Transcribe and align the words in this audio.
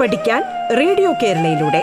പഠിക്കാൻ 0.00 0.42
റേഡിയോ 0.78 1.12
കേരളയിലൂടെ. 1.12 1.82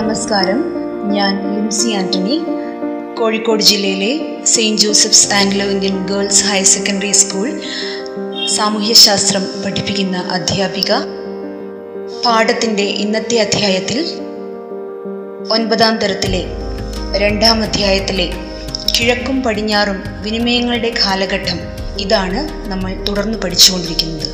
നമസ്കാരം. 0.00 0.64
ഞാൻ 1.12 1.54
ലിംസി 1.54 1.88
ആന്റണി. 1.88 2.44
കോഴിക്കോട് 3.18 3.62
ജില്ലയിലെ 3.62 4.44
saint 4.44 4.80
Joseph's 4.80 5.34
Anglo 5.34 5.66
Indian 5.66 6.06
girls 6.06 6.44
higher 6.44 6.64
secondary 6.64 7.12
school 7.12 7.60
സാമൂഹ്യശാസ്ത്രം 8.48 9.46
പഠിപ്പിക്കുന്ന 9.64 10.16
അധ്യാപിക. 10.18 11.21
പാഠത്തിന്റെ 12.24 12.82
ഇന്നത്തെ 12.82 13.36
അധ്യായത്തിൽ 13.36 13.98
ഒൻപതാം 15.50 15.98
തരത്തിലെ 15.98 16.44
രണ്ടാം 17.16 17.62
അധ്യായത്തിലെ 17.62 18.30
കിഴക്കും 18.98 19.42
പടിഞ്ഞാറും 19.42 20.04
വിനിമയങ്ങളുടെ 20.22 20.94
കാലഘട്ടം 21.06 21.58
ഇതാണ് 21.98 22.70
നമ്മൾ 22.70 23.04
തുടർന്ന് 23.08 23.38
പഠിച്ചുകൊണ്ടിരിക്കുന്നത്. 23.38 24.28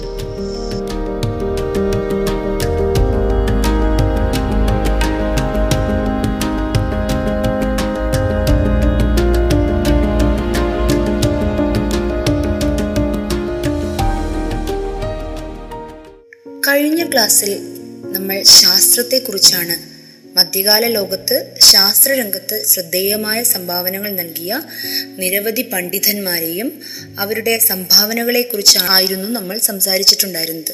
കഴിഞ്ഞ 16.69 17.11
ക്ലാസ്സിൽ 17.11 17.67
നമ്മൾ 18.28 18.42
ശാസ്ത്രത്തെക്കുറിച്ചാണ്. 18.42 19.76
മധ്യകാല 20.38 20.86
ലോകത്ത് 20.86 21.54
ശാസ്ത്രരംഗത്ത് 21.72 22.64
ശ്രദ്ധേയമായ 22.66 23.42
സംഭാവനകൾ 23.42 24.10
നൽകിയ 24.10 24.62
നിരവധി 25.16 25.62
പണ്ഡിതന്മാരെയും 25.62 26.82
അവരുടെ 27.18 27.58
സംഭാവനകളെക്കുറിച്ചായിരുന്നു 27.58 29.28
നമ്മൾ 29.28 29.58
സംസാരിച്ചിട്ടുണ്ടായിരുന്നത്. 29.58 30.72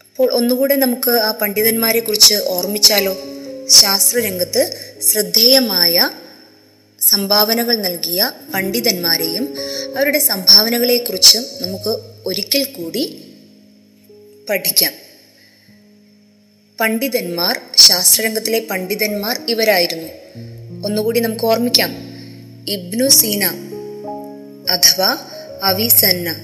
അപ്പോൾ 0.00 0.32
ഒന്നുകൂടെ 0.32 0.76
നമുക്ക് 0.76 1.10
ആ 1.10 1.30
പണ്ഡിതന്മാരെ 1.30 2.00
കുറിച്ച് 2.00 2.34
ഓർമ്മിച്ചാലോ? 2.34 3.22
ശാസ്ത്രരംഗത്ത് 3.68 4.92
ശ്രദ്ധേയമായ 5.02 6.10
സംഭാവനകൾ 7.00 7.76
നൽകിയ 7.76 8.32
പണ്ഡിതന്മാരെയും 8.54 9.56
അവരുടെ 9.96 10.18
സംഭാവനകളെക്കുറിച്ചും 10.18 11.44
നമുക്ക് 11.60 12.22
ഒരിക്കൽ 12.26 12.64
കൂടി 12.64 13.34
പഠിക്കാം. 14.48 14.92
പണ്ഡിതന്മാർ 16.80 17.60
ശാസ്ത്രരംഗത്തിലെ 17.76 18.66
പണ്ഡിതന്മാർ 18.70 19.40
ഇവരായിരുന്നു. 19.48 20.08
ഒന്നുകൂടി 20.86 21.20
നമുക്ക് 21.20 21.44
ഓർമ്മിക്കാം. 21.44 21.90
ഇബ്നു 22.68 23.08
സീന 23.08 23.44
അഥവാ 24.70 25.18
അവിസന്ന 25.62 26.36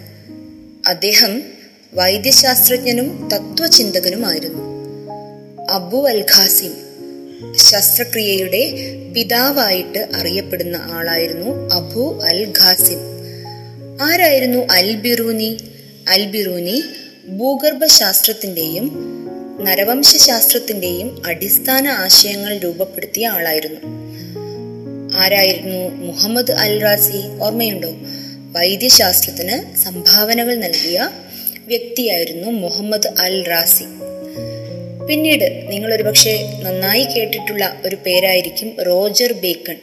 അദ്ദേഹം 0.89 1.43
വൈദ്യശാസ്ത്രജ്ഞനും 1.95 3.29
തത്വചിന്തകനുമായിരുന്നു 3.33 4.63
അബു 5.71 6.09
അൽ 6.09 6.25
ഖാസിം 6.37 6.73
ശസ്ത്രക്രിയയുടെ 7.57 8.75
പിതാവായിട്ട് 9.15 10.09
അറിയപ്പെടുന്ന 10.15 10.77
ആളായിരുന്നു 10.77 11.75
അബു 11.75 12.23
അൽ 12.25 12.53
ഖാസിം 12.59 12.99
ആരായിരുന്നു 14.03 14.59
അൽ 14.73 14.97
ബിറൂനി 14.97 15.59
അൽ 16.09 16.27
ബിറൂനി 16.27 16.83
നരവംശാസ്ത്രത്തിന്റെയും 19.61 21.23
അടിസ്ഥാന 21.27 21.89
ആശയങ്ങൾ 21.89 22.59
രൂപപ്പെടുത്തിയ 22.59 23.27
ആളായിരുന്നു. 23.27 23.81
ആരായിരുന്നു? 25.17 25.89
മുഹമ്മദ് 25.95 26.53
അൽ 26.53 26.83
റാസി 26.83 27.43
ഓർമ്മയുണ്ടോ? 27.43 27.89
വൈദ്യശാസ്ത്രത്തിന് 28.53 29.77
സംഭാവനകൾ 29.77 30.55
നൽകിയ 30.55 31.11
വ്യക്തിയായിരുന്നു 31.67 32.51
മുഹമ്മദ് 32.51 33.15
അൽ 33.21 33.45
റാസി 33.49 33.85
പിന്നീട് 35.09 35.67
നിങ്ങൾ 35.69 35.95
ഒരുപക്ഷെ 35.95 36.61
നന്നായി 36.63 37.05
കേട്ടിട്ടുള്ള 37.05 37.81
ഒരു 37.85 37.97
പേരായിരിക്കും 38.07 38.83
റോജർ 38.83 39.33
ബേക്കൺ. 39.33 39.77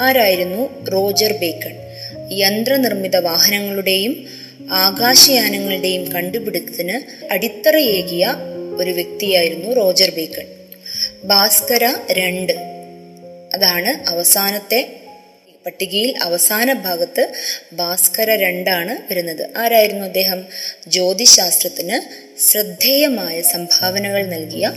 ആരായിരുന്നു 0.00 0.86
റോജർ 0.86 1.32
ബേക്കൺ? 1.32 1.76
യന്ത്രനിർമ്മിത 2.32 3.16
വാഹനങ്ങളുടെയും 3.16 4.26
ആകാശയാനങ്ങളുടെയും 4.70 6.12
കണ്ടുപിടുത്തത്തിന് 6.12 7.00
അടിത്തറയേകിയ 7.32 8.34
ഒരു 8.80 8.90
വ്യക്തിയായിരുന്നു 8.90 9.72
റോജർ 9.72 10.10
ബേക്കൺ. 10.10 10.46
ഭാസ്കര 11.24 11.94
രണ്ട്. 12.10 12.52
അതാണ് 13.54 14.10
അവസാനത്തെ 14.10 14.96
പട്ടികയിൽ 15.66 16.14
അവസാന 16.22 16.72
ഭാഗത്ത് 16.72 17.32
ഭാസ്കര 17.72 18.30
രണ്ടാണ് 18.30 19.12
വരുന്നത്. 19.12 19.48
ആരായിരുന്നു 19.56 20.04
അദ്ദേഹം? 20.04 20.46
ജ്യോതിശാസ്ത്രത്തിന് 20.86 22.30
ശ്രദ്ധേയമായ 22.40 23.40
സംഭാവനകൾ 23.40 24.26
നൽകിയ 24.26 24.72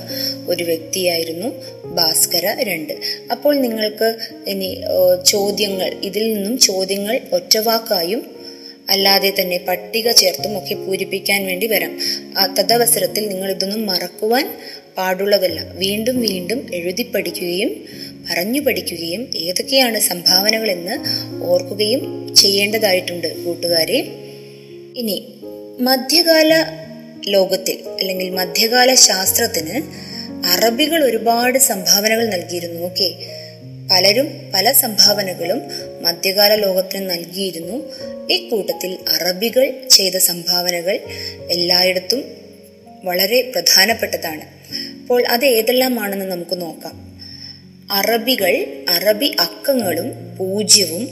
ഒരു 0.47 0.63
വ്യക്തിയായിരുന്നു 0.63 1.47
ഭാസ്കര 1.85 2.55
രണ്ട്. 2.63 2.93
അപ്പോൾ 3.31 3.55
നിങ്ങൾക്ക് 3.55 4.17
ഇനി 4.47 4.81
ചോദ്യങ്ങൾ 5.25 5.93
ഇതിൽ 6.03 6.33
നിന്നും 6.33 6.57
ചോദ്യങ്ങൾ 6.57 7.21
ഒറ്റവാക്കായും 7.33 8.32
അല്ലാതെ 8.89 9.33
തന്നെ 9.39 9.57
പട്ടിക 9.67 10.11
ചേർത്തും 10.11 10.57
ഒക്കെ 10.57 10.73
പൂരിപ്പിക്കാൻ 10.73 11.45
വേണ്ടി 11.45 11.67
വരാം. 11.67 11.99
തദവസരത്തിൽ 12.59 13.27
നിങ്ങൾ 13.27 13.51
ഇതൊന്നും 13.51 13.85
മറക്കുവാൻ 13.85 14.57
പാടുള്ളതല്ല. 14.97 15.63
വീണ്ടും 15.63 16.21
വീണ്ടും 16.21 16.69
എഴുതി 16.73 17.03
പഠിക്കുകയും 17.03 17.85
പറഞ്ഞു 18.31 18.59
പഠിക്കുകയും 18.59 19.31
ഏതൊക്കെയാണ് 19.35 19.99
സംഭാവനകൾ 19.99 20.71
എന്ന് 20.71 20.95
ഓർക്കുകയും 21.43 22.35
ചെയ്യേണ്ടതായിട്ടുണ്ട് 22.35 23.45
കൂട്ടുകാരെ. 23.45 23.99
ഇനി 24.97 25.33
മധ്യകാല 25.79 26.65
ലോകത്തിൽ 27.27 27.77
അല്ലെങ്കിൽ 27.99 28.29
മധ്യകാല 28.29 28.93
ശാസ്ത്രത്തിന് 28.93 29.81
അറബികൾ 30.45 31.03
ഒരുപാട് 31.03 31.59
സംഭാവനകൾ 31.59 32.25
നൽകിയിരുന്നു. 32.25 32.81
ഓക്കെ. 32.81 33.32
പലരും 33.93 34.51
പല 34.53 34.71
സംഭാവനകളും 34.71 35.61
മധ്യകാല 36.01 36.55
ലോകത്തിന് 36.55 37.09
നൽകിയിരുന്നു. 37.09 37.91
ഇക്കൂട്ടത്തിൽ 38.29 38.97
അറബികൾ 39.09 39.73
ചെയ്ത 39.89 40.17
സംഭാവനകൾ 40.17 40.99
എല്ലായിടത്തും 41.51 42.23
വളരെ 43.03 43.51
പ്രധാനപ്പെട്ടതാണ്. 43.55 44.41
അപ്പോൾ 45.01 45.27
അത് 45.27 45.45
ഏതെല്ലാമാണെന്ന് 45.45 46.25
നമുക്ക് 46.25 46.61
നോക്കാം. 46.61 47.21
അറബികൾ 47.91 48.65
അറബി 48.89 49.35
അക്കങ്ങളും 49.39 50.37
പൂജ്യവും 50.37 51.09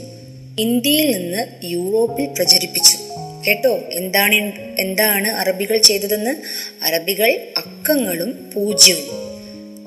ഇന്ത്യയിൽ 0.60 1.10
നിന്ന് 1.10 1.46
യൂറോപ്പിൽ 1.64 2.26
പ്രചരിപ്പിച്ചു. 2.26 2.98
കേട്ടോ? 3.46 3.80
എന്താണ് 3.92 4.34
എന്താണ് 4.80 5.28
അറബികൾ 5.28 5.76
ചെയ്തതെന്ന്? 5.76 6.36
അറബികൾ 6.84 7.48
അക്കങ്ങളും 7.56 8.52
പൂജ്യവും. 8.54 9.21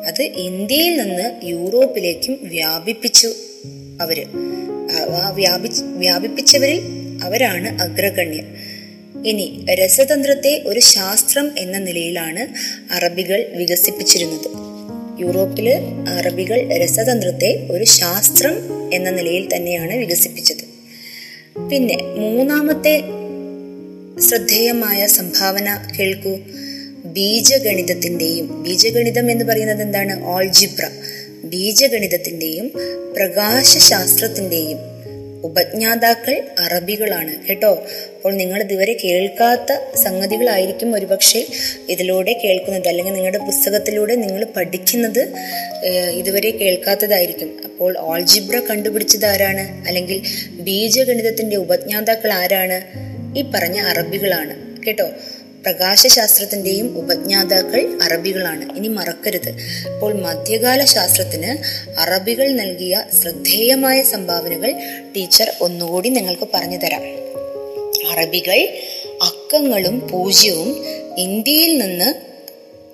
അത് 0.06 0.22
ഇന്ത്യയിൽ 0.22 1.02
നിന്ന് 1.02 1.46
യൂറോപ്പിലേക്കും 1.46 2.40
വ്യാപിപ്പിച്ചു 2.42 3.28
അവർ. 4.02 4.26
വ്യാപി 5.34 5.70
വ്യാപിപ്പിച്ചവരിൽ 5.98 6.82
അവരാണ് 7.24 7.82
അഗ്രഗണ്യർ. 7.82 8.44
ഇനി 9.26 9.66
രസതന്ത്രത്തെ 9.74 10.64
ഒരു 10.66 10.80
ശാസ്ത്രം 10.80 11.52
എന്ന 11.58 11.78
നിലയിലാണ് 11.78 12.48
അറബികൾ 12.94 13.46
വികസിപ്പിച്ചിരുന്നത്. 13.56 14.76
യൂറോപ്പിൽ 15.22 15.70
അറബികൾ 16.10 16.78
രസതന്ത്രത്തെ 16.78 17.68
ഒരു 17.72 17.84
ശാസ്ത്രം 17.84 18.54
എന്ന 18.94 19.10
നിലയിൽ 19.10 19.56
തന്നെയാണ് 19.56 19.96
വികസിപ്പിച്ചത്. 19.96 20.66
പിന്നെ 21.69 21.96
മൂന്നാമത്തെ 21.96 23.01
ശ്രദ്ധേയമായ 24.19 25.08
സംഭാവന 25.08 25.88
കേൾക്കൂ. 26.00 26.38
ബീജഗണിതത്തിന്റെയും 27.06 28.63
ബീജഗണിതം 28.63 29.31
എന്ന് 29.31 29.46
പറയുന്നത് 29.46 29.81
എന്താണ്? 29.81 30.25
ഓൾജിബ്ര 30.25 30.90
ബീജഗണിതത്തിന്റെയും 31.44 32.72
പ്രകാശശാസ്ത്രത്തിന്റെയും 33.16 34.78
ഉപജ്ഞാതാക്കൾ 35.44 36.42
അറബികളാണ്. 36.60 37.48
കേട്ടോ? 37.48 37.72
അപ്പോൾ 38.16 38.34
നിങ്ങൾ 38.34 38.62
ഇതുവരെ 38.63 38.98
കേൾക്കാത്ത 39.04 39.98
സംഗതികളായിരിക്കും 39.98 40.96
ഒരുപക്ഷെ 40.96 41.48
ഇതിലൂടെ 41.90 42.42
കേൾക്കുന്നത്. 42.44 42.88
അല്ലെങ്കിൽ 42.88 43.13
നിങ്ങളുടെ 43.13 43.38
പുസ്തകത്തിലൂടെ 43.38 44.16
നിങ്ങൾ 44.16 44.46
പഠിക്കുന്നത് 44.56 45.34
ഇതുവരെ 46.10 46.50
കേൾക്കാത്തതായിരിക്കും. 46.50 47.62
അപ്പോൾ 47.63 47.98
ഓൾജിബ്ര 48.00 48.60
കണ്ടുപിടിച്ചത് 48.60 49.25
ആരാണ്? 49.25 49.88
അല്ലെങ്കിൽ 49.88 50.22
ബീജഗണിതത്തിന്റെ 50.51 51.56
ഉപജ്ഞാതാക്കൾ 51.56 52.34
ആരാണ്? 52.34 52.81
ഈ 53.38 53.51
പറഞ്ഞ 53.56 53.80
അറബികളാണ്. 53.80 54.86
കേട്ടോ? 54.86 55.10
പ്രകാശശാസ്ത്രത്തിന്റെയും 55.65 56.97
ഉപജ്ഞാതാക്കൾ 56.97 58.00
അറബികളാണ്. 58.03 58.77
ഇനി 58.77 58.88
മറക്കരുത്. 58.88 59.50
അപ്പോൾ 59.94 60.13
മധ്യകാല 60.13 60.85
ശാസ്ത്രത്തിന് 60.85 61.51
അറബികൾ 62.00 62.47
നൽകിയ 62.47 63.03
ശ്രദ്ധേയമായ 63.21 64.01
സംഭാവനകൾ 64.01 64.73
ടീച്ചർ 65.15 65.51
ഒന്നുകൂടി 65.62 66.09
നിങ്ങൾക്ക് 66.09 66.47
പറഞ്ഞു 66.53 66.77
തരാം 66.77 67.01
അറബികൾ 68.12 68.59
അക്കങ്ങളും 69.21 70.09
പൂജ്യവും 70.09 70.85
ഇന്ത്യയിൽ 71.17 71.77
നിന്ന് 71.77 72.35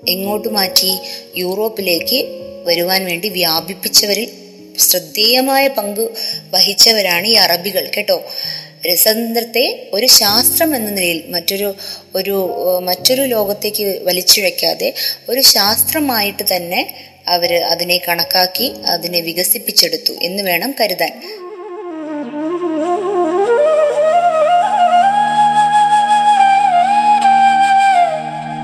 എങ്ങോട്ട് 0.09 0.47
മാറ്റി? 0.47 0.91
യൂറോപ്പിലേക്ക് 1.37 2.19
വരുവാൻ 2.65 3.05
വേണ്ടി 3.05 3.29
വ്യാപിപ്പിച്ചവരിൽ 3.29 4.29
ശ്രദ്ധേയമായ 4.79 5.67
പങ്ക് 5.67 6.09
വഹിച്ചവരാണ് 6.51 7.27
ഈ 7.27 7.33
അറബികൾ. 7.33 7.91
കേട്ടോ? 7.97 8.25
രസതന്ത്രത്തെ 8.87 9.89
ഒരു 9.93 10.05
ശാസ്ത്രം 10.05 10.75
എന്ന 10.75 10.89
നിലയിൽ 10.89 11.23
മറ്റൊരു 11.29 11.75
ഒരു 12.15 12.35
മറ്റൊരു 12.79 13.21
ലോകത്തേക്ക് 13.21 13.99
വലിച്ചിഴയ്ക്കാതെ 14.03 14.93
ഒരു 15.29 15.41
ശാസ്ത്രമായിട്ട് 15.41 16.43
തന്നെ 16.55 16.95
അവർ 17.27 17.53
അതിനെ 17.53 18.01
കണക്കാക്കി 18.07 18.73
അതിനെ 18.89 19.21
വികസിപ്പിച്ചെടുത്തു 19.21 20.13
എന്ന് 20.21 20.43
വേണം 20.43 20.75
കരുതാൻ. 20.81 21.13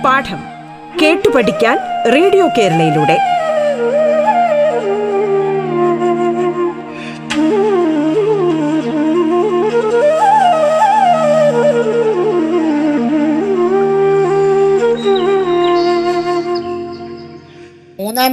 പാഠം 0.05 0.43
കേട്ടു 1.01 1.29
പഠിക്കാൻ 1.29 1.77
റേഡിയോ 2.13 2.47
കേരളയിലൂടെ. 2.47 3.36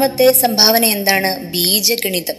മൂന്നാമത്തെ 0.04 0.40
സംഭാവന 0.40 0.84
എന്താണ്? 0.84 1.44
ബീജഗണിതം. 1.44 2.34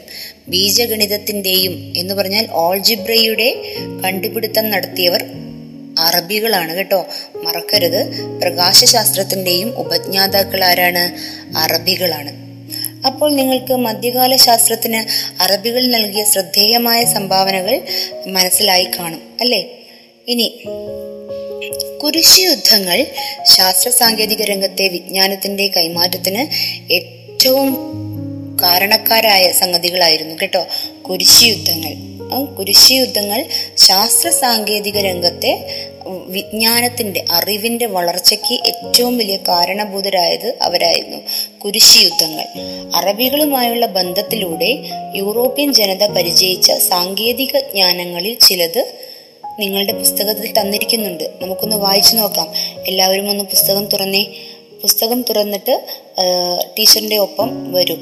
ബീജഗണിതത്തിന്റെയും 0.47 1.93
എന്ന് 1.97 2.13
പറഞ്ഞാൽ 2.13 2.47
ഓൾജിബ്രയുടെ 2.51 3.75
കണ്ടുപിടുത്തം 4.03 4.71
നടത്തിയവർ 4.71 5.25
അറബികളാണ് 5.99 6.75
കേട്ടോ. 6.75 7.07
മറക്കരുത്. 7.35 8.11
പ്രകാശശാസ്ത്രത്തിന്റെയും 8.41 9.79
ഉപജ്ഞാതാക്കൾ 9.79 10.63
ആരാണ്? 10.63 11.03
അറബികളാണ്. 11.57 12.31
അപ്പോൾ 13.07 13.35
നിങ്ങൾക്ക് 13.35 13.73
മധ്യകാല 13.73 14.35
ശാസ്ത്രത്തിന് 14.35 15.01
അറബികൾ 15.43 15.87
നൽകിയ 15.87 16.25
ശ്രദ്ധേയമായ 16.25 17.05
സംഭാവനകൾ 17.05 17.81
മനസ്സിലായി 18.27 18.87
കാണും 18.99 19.21
അല്ലേ? 19.41 19.79
ഇനി 20.27 20.63
കുരിശ് 22.03 22.39
യുദ്ധങ്ങൾ 22.39 23.05
ശാസ്ത്ര 23.43 23.89
സാങ്കേതിക 23.89 24.41
രംഗത്തെ 24.41 24.87
വിജ്ഞാനത്തിന്റെ 24.87 25.67
കൈമാറ്റത്തിന് 25.77 26.75
ഏറ്റവും 27.45 27.73
കാരണക്കാരായ 28.61 29.51
സംഗതികളായിരുന്നു 29.51 30.35
കേട്ടോ. 30.41 30.65
കുരിശി 31.09 31.45
യുദ്ധങ്ങൾ 31.45 31.93
കുരിശി 32.45 32.93
യുദ്ധങ്ങൾ 32.93 33.45
ശാസ്ത്ര 33.77 34.29
സാങ്കേതിക 34.29 34.97
രംഗത്തെ 34.97 35.51
വിജ്ഞാനത്തിന്റെ 36.27 37.25
അറിവിന്റെ 37.31 37.85
വളർച്ചയ്ക്ക് 37.85 38.53
ഏറ്റവും 38.53 39.17
വലിയ 39.17 39.37
കാരണഭൂതരായത് 39.37 40.57
അവരായിരുന്നു 40.61 41.17
കുരിശി 41.63 41.99
യുദ്ധങ്ങൾ 41.99 42.45
അറബികളുമായുള്ള 42.95 43.85
ബന്ധത്തിലൂടെ 43.85 44.71
യൂറോപ്യൻ 45.15 45.73
ജനത 45.73 46.03
പരിചയിച്ച 46.07 46.71
സാങ്കേതിക 46.71 47.57
ജ്ഞാനങ്ങളിൽ 47.59 48.33
ചിലത് 48.33 48.93
നിങ്ങളുടെ 49.59 49.93
പുസ്തകത്തിൽ 49.93 50.53
തന്നിരിക്കുന്നുണ്ട്. 50.59 51.23
നമുക്കൊന്ന് 51.41 51.75
വായിച്ചു 51.75 52.15
നോക്കാം. 52.15 52.47
എല്ലാവരും 52.87 53.29
ഒന്ന് 53.29 53.43
പുസ്തകം 53.43 53.85
തുറന്നേ. 53.85 54.25
പുസ്തകം 54.81 55.21
തുറന്നിട്ട് 55.21 55.85
ടീച്ചറിന്റെ 56.79 57.17
ഒപ്പം 57.17 57.73
വരും. 57.73 58.01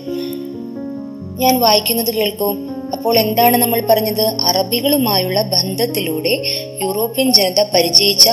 ഞാൻ 1.40 1.60
വായിക്കുന്നത് 1.60 2.14
കേൾക്കൂ. 2.16 2.56
അപ്പോൾ 2.94 3.20
എന്താണ് 3.20 3.58
നമ്മൾ 3.58 3.81
പറഞ്ഞത്? 3.81 4.22
അറബികളുമായുള്ള 4.22 5.42
ബന്ധത്തിലൂടെ 5.42 6.42
യൂറോപ്യൻ 6.81 7.34
ജനത 7.34 7.64
പരിചയിച്ച 7.64 8.30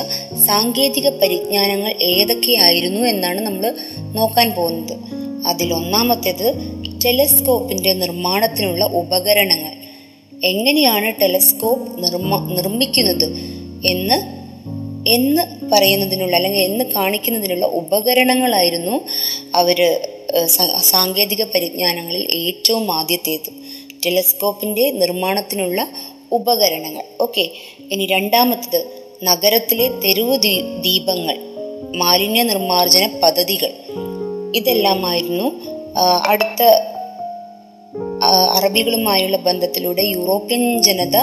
സാങ്കേതിക 0.46 1.08
പരിജ്ഞാനങ്ങൾ 1.08 1.94
ഏതൊക്കെയായിരുന്നു 2.02 3.00
എന്നാണ് 3.00 3.40
നമ്മൾ 3.40 3.74
നോക്കാൻ 4.14 4.50
പോകുന്നത്. 4.50 4.96
അതിലൊന്നാമത്തേത് 5.46 6.54
ടെലസ്കോപ്പിന്റെ 7.04 7.92
നിർമ്മാണത്തിനുള്ള 7.92 8.84
ഉപകരണങ്ങൾ. 8.84 9.72
എങ്ങനെയാണ് 10.44 11.20
ടെലസ്കോപ്പ് 11.20 12.04
നിർമ്മ 12.04 12.52
നിർമ്മിക്കുന്നത് 12.56 13.28
എന്ന് 13.86 14.39
എന്ന് 15.08 15.70
പറയുന്നതിനുള്ള 15.72 16.36
അല്ലെങ്കിൽ 16.36 16.60
എന്ന് 16.60 16.84
കാണിക്കുന്നതിനുള്ള 16.84 17.66
ഉപകരണങ്ങളായിരുന്നു 17.66 19.00
അവർ 19.54 20.00
സാങ്കേതിക 20.80 21.44
പരിജ്ഞാനങ്ങളിൽ 21.44 22.30
ഏറ്റവും 22.34 22.94
ആദ്യത്തേത്. 22.94 23.50
ടെലസ്കോപ്പിന്റെ 24.06 24.90
നിർമ്മാണത്തിനുള്ള 24.90 25.88
ഉപകരണങ്ങൾ. 26.32 27.04
ഓക്കെ 27.20 27.50
ഇനി 27.90 28.06
രണ്ടാമത്തത് 28.06 28.86
നഗരത്തിലെ 29.24 29.88
തെരുവ് 29.88 30.38
ദീപങ്ങൾ 30.82 31.38
മാലിന്യ 31.96 32.42
നിർമ്മാർജന 32.42 33.20
പദ്ധതികൾ. 33.22 33.72
ഇതെല്ലാമായിരുന്നു 34.54 35.60
അടുത്ത 36.26 36.62
അറബികളുമായുള്ള 38.54 39.36
ബന്ധത്തിലൂടെ 39.36 40.02
യൂറോപ്യൻ 40.02 40.82
ജനത 40.82 41.16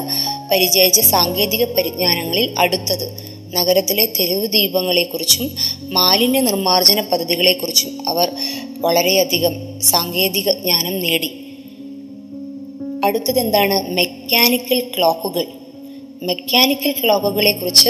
പരിചയിച്ച 0.51 0.99
സാങ്കേതിക 0.99 1.65
പരിജ്ഞാനങ്ങളിൽ 1.65 2.55
അടുത്തത്. 2.57 3.26
നഗരത്തിലെ 3.53 4.05
തെരുവ് 4.19 4.47
ദീപങ്ങളെക്കുറിച്ചും 4.47 5.55
മാലിന്യ 5.81 6.39
നിർമ്മാർജന 6.39 7.01
പദ്ധതികളെക്കുറിച്ചും 7.01 8.09
അവർ 8.09 8.31
വളരെയധികം 8.77 9.81
സാങ്കേതിക 9.81 10.51
ജ്ഞാനം 10.51 10.99
നേടി. 10.99 11.43
അടുത്തതെന്താണ് 13.03 13.91
മെക്കാനിക്കൽ 13.91 14.91
ക്ലോക്കുകൾ? 14.97 15.45
മെക്കാനിക്കൽ 16.23 16.93
ക്ലോക്കുകളെ 17.03 17.51
കുറിച്ച് 17.51 17.89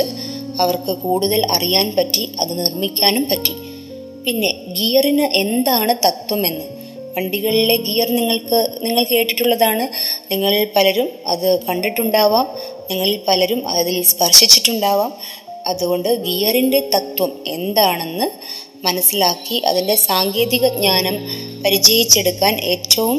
അവർക്ക് 0.60 0.98
കൂടുതൽ 0.98 1.52
അറിയാൻ 1.52 1.96
പറ്റി 1.96 2.32
അത് 2.40 2.60
നിർമ്മിക്കാനും 2.60 3.24
പറ്റി. 3.24 3.52
പിന്നെ 4.26 4.54
ഗിയറിന് 4.74 5.22
എന്താണ് 5.22 5.96
തത്വമെന്ന്? 6.08 6.66
വണ്ടികളിലെ 7.18 7.78
ഗിയർ 7.78 8.12
നിങ്ങൾക്ക് 8.12 8.80
നിങ്ങൾ 8.82 9.04
കേട്ടിട്ടുള്ളതാണ്. 9.04 9.88
നിങ്ങളിൽ 10.32 10.68
പലരും 10.76 11.10
അത് 11.28 11.66
കണ്ടിട്ടുണ്ടാവാം. 11.66 12.48
നിങ്ങളിൽ 12.92 13.20
പലരും 13.28 13.68
അതിൽ 13.68 14.04
സ്പർശിച്ചിട്ടുണ്ടാവാം. 14.04 15.14
അതുകൊണ്ട് 15.68 16.10
ഗിയറിന്റെ 16.24 16.80
തത്വം 16.96 17.32
എന്താണെന്ന് 17.48 18.28
മനസ്സിലാക്കി 18.86 19.56
അതിന്റെ 19.56 19.96
സാങ്കേതിക 19.96 20.68
ജ്ഞാനം 20.68 21.16
പരിചയിച്ചെടുക്കാൻ 21.64 22.54
ഏറ്റവും 22.60 23.18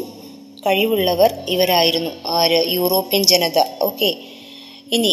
കഴിവുള്ളവർ 0.67 1.33
ഇവരായിരുന്നു. 1.49 2.11
ആര്? 2.27 2.59
യൂറോപ്യൻ 2.67 3.23
ജനത. 3.23 3.59
ഓക്കെ. 3.81 4.15
ഇനി 4.91 5.11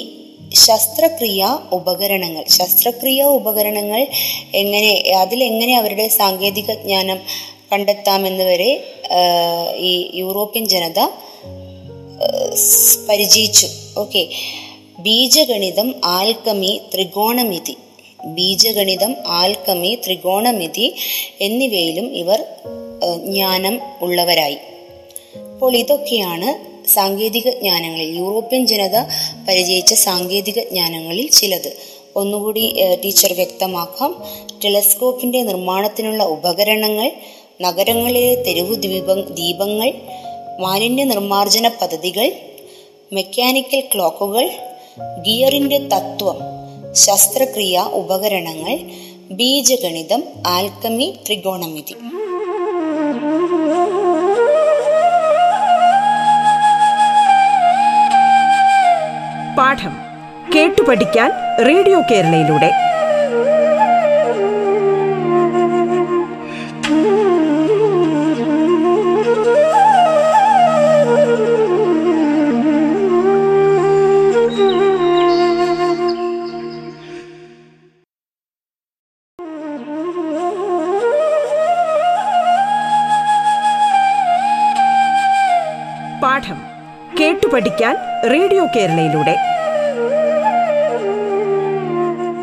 ശസ്ത്രക്രിയ 0.54 1.58
ഉപകരണങ്ങൾ. 1.72 2.44
ശസ്ത്രക്രിയ 2.48 3.22
ഉപകരണങ്ങൾ 3.38 4.06
എങ്ങനെ 4.54 4.92
അതിലെങ്ങനെ 5.16 5.74
അവരുടെ 5.78 6.08
സാങ്കേതിക 6.08 6.70
ജ്ഞാനം 6.72 7.18
കണ്ടെത്താമെന്ന് 7.72 8.44
വരെ 8.44 8.70
ഈ 9.88 9.92
യൂറോപ്യൻ 10.14 10.64
ജനത 10.68 11.00
പരിചയിച്ചു. 13.08 13.66
ഓക്കെ. 13.98 14.22
ബീജഗണിതം 15.06 15.94
ആൽക്കമി 16.04 16.80
ത്രികോണമിതി. 16.94 17.76
ബീജഗണിതം 18.24 19.14
ആൽക്കമി 19.26 19.98
ത്രികോണമിതി 20.06 20.94
എന്നിവയിലും 21.40 22.16
ഇവർ 22.16 22.40
ജ്ഞാനം 23.24 23.80
ഉള്ളവരായി. 24.00 24.58
അപ്പോൾ 25.52 25.76
ഇതൊക്കെയാണ് 25.76 26.48
സാങ്കേതിക 26.88 27.50
ജ്ഞാനങ്ങളിൽ 27.50 28.18
യൂറോപ്യൻ 28.18 28.66
ജനത 28.66 28.96
പരിചയിച്ച 29.48 29.94
സാങ്കേതിക 29.94 30.58
ജ്ഞാനങ്ങളിൽ 30.58 31.28
ചിലത്. 31.28 31.76
ഒന്നുകൂടി 32.16 32.64
ടീച്ചർ 33.04 33.32
വ്യക്തമാക്കാം. 33.32 34.24
ടെലസ്കോപ്പിന്റെ 34.64 35.42
നിർമ്മാണത്തിനുള്ള 35.42 36.24
ഉപകരണങ്ങൾ 36.24 37.12
നഗരങ്ങളിലെ 37.60 38.34
തെരുവു 38.34 38.74
ദ്വീപ 38.74 39.12
ദീപങ്ങൾ 39.12 39.92
മാലിന്യ 40.60 41.04
നിർമ്മാർജന 41.04 41.68
പദ്ധതികൾ 41.68 42.32
മെക്കാനിക്കൽ 43.12 43.82
ക്ലോക്കുകൾ 43.94 44.50
ഗിയറിന്റെ 45.00 45.78
തത്വം 45.78 46.36
ശസ്ത്രക്രിയ 46.94 47.80
ഉപകരണങ്ങൾ 47.92 48.78
ബീജഗണിതം 49.30 50.22
ആൽക്കമി 50.46 51.18
ത്രികോണമിതി. 51.26 51.94
പാഠം 59.58 59.96
കേട്ടു 60.54 60.82
പഠിക്കാൻ 60.82 61.30
റേഡിയോ 61.66 62.00
കേരളയിലൂടെ. 62.00 62.85
പഠിക്കാൻ 87.56 87.96
റേഡിയോ 88.32 88.66
കേരളയിലൂടെ. 88.66 89.36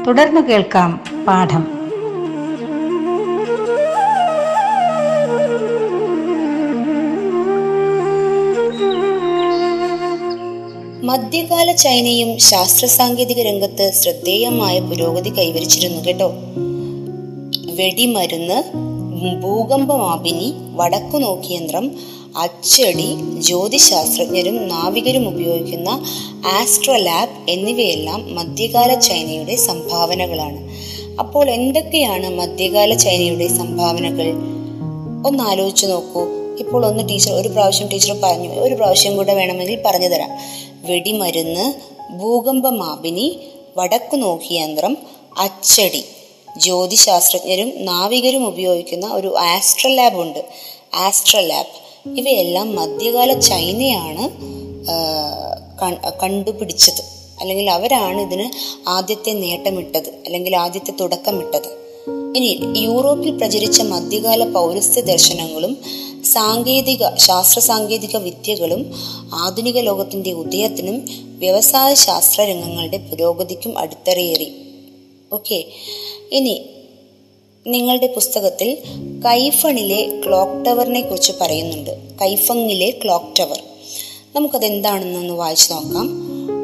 തുടർന്ന് 0.07 0.41
കേൾക്കാം 0.41 1.03
പാഠം. 1.27 1.63
മധ്യകാല 11.07 11.71
ചൈനയും 11.71 12.39
ശാസ്ത്ര 12.39 12.85
സാങ്കേതിക 12.85 13.41
രംഗത്ത് 13.41 13.91
ശ്രദ്ധേയമായ 13.91 14.79
പുരോഗതി 14.79 15.29
കൈവരിച്ചിരുന്നു 15.29 16.07
കേട്ടോ. 16.07 16.33
വെടിമരുന്ന് 17.75 18.63
ഭൂകമ്പമാപിനി 19.41 20.53
വടക്കുനോക്കിയന്ത്രം 20.75 21.91
അച്ചടി 22.37 23.15
ജ്യോതിശാസ്ത്രജ്ഞരും 23.41 24.67
നാവികരും 24.67 25.27
ഉപയോഗിക്കുന്ന 25.27 26.03
ആസ്ട്രോലാബ് 26.45 27.51
എന്നിവയെല്ലാം 27.51 28.35
മധ്യകാല 28.35 28.99
ചൈനയുടെ 28.99 29.55
സംഭാവനകളാണ്. 29.55 30.69
അപ്പോൾ 31.19 31.49
എന്തൊക്കെയാണ് 31.49 32.29
മധ്യകാല 32.29 32.93
ചൈനയുടെ 32.93 33.47
സംഭാവനകൾ? 33.47 34.31
ഒന്ന് 35.27 35.43
ആലോചിച്ച് 35.43 35.85
നോക്കൂ. 35.85 36.27
ഇപ്പോൾ 36.59 36.85
ഒന്ന് 36.85 37.09
ടീച്ചർ 37.09 37.31
ഒരു 37.31 37.47
പ്രാവശ്യം 37.47 37.87
ടീച്ചർ 37.87 38.19
പറഞ്ഞു 38.23 38.49
ഒരു 38.49 38.75
പ്രാവശ്യം 38.75 39.17
കൂടെ 39.17 39.33
വേണമെങ്കിൽ 39.33 39.79
പറഞ്ഞു 39.85 40.07
തരാം. 40.07 40.29
വെടിമരുന്ന് 40.83 41.73
ഭൂകമ്പ 42.17 42.69
മാപിനി 42.69 43.39
വടക്കു 43.77 44.15
നോക്കിയന്ത്രം 44.15 44.97
അച്ചടി. 45.37 46.05
ജ്യോതിശാസ്ത്രജ്ഞരും 46.57 47.73
നാവികരും 47.75 48.47
ഉപയോഗിക്കുന്ന 48.47 49.07
ഒരു 49.07 49.35
ആസ്ട്രലാബ് 49.37 50.21
ഉണ്ട്. 50.21 50.45
ആസ്ട്രലാബ്. 50.93 51.82
ഇവയെല്ലാം 52.07 52.75
മധ്യകാല 52.75 53.39
ചൈനയാണ് 53.39 54.29
കണ്ടുപിടിച്ചത്. 56.23 57.01
അല്ലെങ്കിൽ 57.41 57.69
അവരാണ് 57.69 58.21
ഇതിന് 58.21 58.49
ആദ്യത്തെ 58.89 59.31
നേട്ടമിട്ടത് 59.31 60.09
അല്ലെങ്കിൽ 60.25 60.55
ആദ്യത്തെ 60.55 60.91
തുടക്കമിട്ടത്. 60.91 61.83
ഇനി 62.37 62.59
യൂറോപ്പിൽ 62.77 63.37
പ്രചരിച്ച 63.37 63.81
മധ്യകാല 63.81 64.43
പൗരസ്ത്യ 64.43 65.01
ദർശനങ്ങളും 65.01 65.77
സാങ്കേതിക 66.23 67.15
ശാസ്ത്ര 67.15 67.59
സാങ്കേതിക 67.59 68.17
വിദ്യകളും 68.17 68.93
ആധുനിക 69.33 69.77
ലോകത്തിന്റെ 69.77 70.31
ഉദയത്തിനും 70.33 71.05
വ്യവസായ 71.39 71.93
ശാസ്ത്ര 71.93 72.41
രംഗങ്ങളുടെ 72.41 72.97
പുരോഗതിക്കും 72.97 73.77
അടിത്തറയേറി. 73.77 74.51
ഓക്കെ. 75.33 75.65
ഇനി 76.31 76.65
നിങ്ങളുടെ 77.67 78.07
പുസ്തകത്തിൽ 78.07 78.77
കൈഫണിലെ 79.25 80.21
ക്ലോക്ക് 80.27 80.65
ടവറിനെ 80.65 81.01
കുറിച്ച് 81.01 81.31
പറയുന്നുണ്ട്. 81.41 81.91
കൈഫങ്ങിലെ 82.21 82.93
ക്ലോക്ക് 83.03 83.39
ടവർ. 83.39 83.59
നമുക്കത് 84.35 84.65
എന്താണെന്നൊന്ന് 84.65 85.33
വായിച്ചു 85.33 85.73
നോക്കാം. 85.73 86.09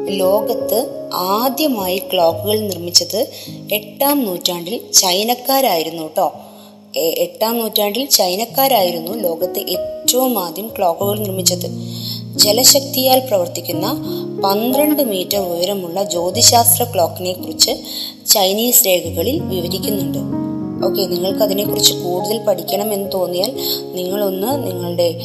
ലോകത്ത് 0.08 1.08
ആദ്യമായി 1.14 1.98
ക്ലോക്കുകൾ 1.98 2.60
നിർമ്മിച്ചത് 2.60 3.26
എട്ടാം 3.72 4.24
നൂറ്റാണ്ടിൽ 4.24 4.92
ചൈനക്കാരായിരുന്നു 4.92 6.02
കേട്ടോ 6.02 6.32
എട്ടാം 6.96 7.58
നൂറ്റാണ്ടിൽ 7.58 8.06
ചൈനക്കാരായിരുന്നു 8.06 9.12
ലോകത്ത് 9.12 9.58
ഏറ്റവും 9.58 10.38
ആദ്യം 10.38 10.70
ക്ലോക്കുകൾ 10.78 11.18
നിർമ്മിച്ചത്. 11.18 11.66
ജലശക്തിയാൽ 12.36 13.18
പ്രവർത്തിക്കുന്ന 13.18 14.04
പന്ത്രണ്ട് 14.44 15.02
മീറ്റർ 15.02 15.38
ഉയരമുള്ള 15.38 16.02
ജ്യോതിശാസ്ത്ര 16.02 16.84
ക്ലോക്കിനെ 16.84 17.32
കുറിച്ച് 17.32 17.70
ചൈനീസ് 18.26 18.86
രേഖകളിൽ 18.86 19.40
വിവരിക്കുന്നുണ്ട്. 19.40 20.49
ഓക്കെ 20.86 21.02
നിങ്ങൾക്ക് 21.02 21.42
അതിനെക്കുറിച്ച് 21.42 21.94
കൂടുതൽ 21.94 22.38
പഠിക്കണം 22.38 22.92
എന്ന് 22.92 23.10
തോന്നിയാൽ 23.14 23.52
നിങ്ങളൊന്ന് 23.94 24.66
നിങ്ങളുടെ 24.66 25.20